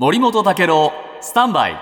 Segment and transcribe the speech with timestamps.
[0.00, 1.76] 森本武郎スタンバイ。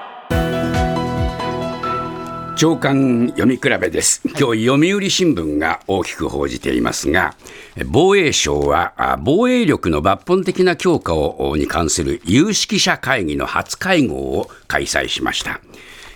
[2.57, 4.23] 長官読み比べです。
[4.25, 7.37] 今日読売新聞が大きく報じていますが
[7.85, 15.61] 防衛省は防衛力の抜本的な強化をに関する有識者会議の初会合を開催しました。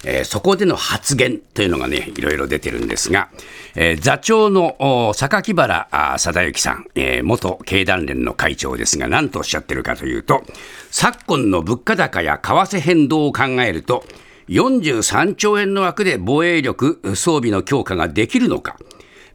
[0.05, 3.29] えー、そこでの発言というのがね、いろいろ出てるんですが、
[3.75, 10.43] えー、座長の榊原貞之さん、えー、元経団連の会長ですが、何とおっしゃってるかというと、
[10.91, 14.05] 昨今の物価高や為替変動を考えると、
[14.49, 18.77] 43兆円の枠で防衛力装備の強化ができるのか、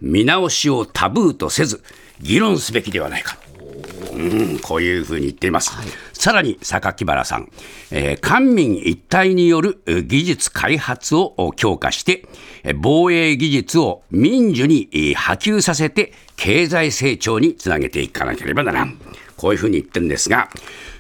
[0.02, 1.84] 見直しをタブーとせず、
[2.22, 3.38] 議論すべきではないか。
[4.16, 5.72] うん、こういうふうに言っています。
[5.72, 7.52] はい、さらに、榊原さん、
[7.92, 12.26] えー、官民一体による技術開発を強化して、
[12.76, 18.98] 防衛技術を民需に波及させて、経済成長につなげていかなければならん。
[19.38, 20.50] こういうふうに言ってるんですが、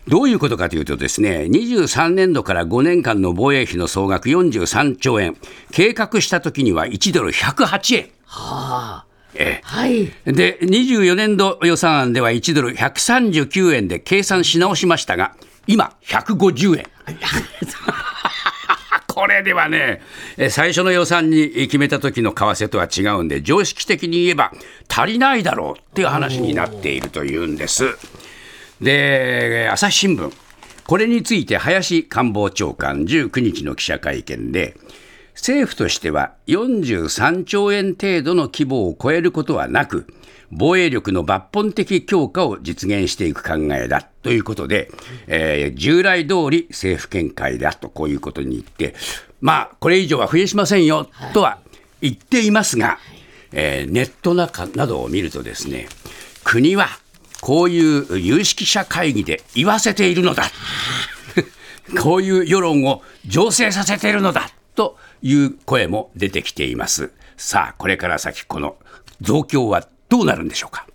[0.07, 5.35] どういうことかというとですね、23年度から5年間の防衛費の総額43兆円、
[5.71, 8.09] 計画した時には1ドル108円。
[8.25, 9.04] はあ
[9.37, 15.35] ええ、はい、で24年度予算案では1ドル139円で計算し直しましたが、
[15.67, 16.85] 今、150円。
[19.07, 20.01] これではね、
[20.49, 24.51] 最初の予算に決めた時の為替とは違うんで、常識的に言えば
[24.89, 27.97] 足りないだろうっていう話になっているというんです。
[28.81, 30.31] で、朝日新聞、
[30.85, 34.75] これについて林官房長官、19日の記者会見で、
[35.35, 40.07] 政府としては43兆円程度の規模を超えることはなく、
[40.51, 44.89] 防衛力の抜本的強化を実現していく考えだということで、
[45.27, 48.95] えー、従来通り政府見解だとこういうことに言って、
[49.41, 51.59] まあ、これ以上は増やしませんよとは
[52.01, 52.99] 言っていますが、
[53.51, 55.87] えー、ネット中などを見るとですね、
[56.43, 56.87] 国は
[57.41, 60.45] こういう有識者会議で言わせているのだ。
[62.01, 67.11] こういう世論を醸成させているのだという声も出てきています。
[67.37, 68.77] さあ、これから先、この
[69.21, 70.85] 増強はどうなるんでしょうか？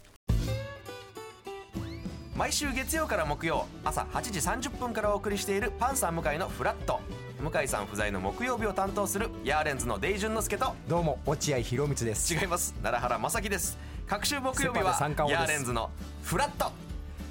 [2.36, 4.38] 毎週月曜から木曜朝8時
[4.70, 7.00] 30分からお送りしているパンサー向井のフラット。
[7.38, 12.34] 向井さん不在の木曜日を担当するヤーレンズのデイジュンの之介とどうも落合博満です。
[12.34, 12.74] 違います。
[12.82, 13.78] 奈良原正樹です。
[14.06, 15.90] 各週木曜日はヤーレンズの
[16.22, 16.72] フラット。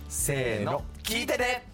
[0.09, 1.69] せーの聞いてね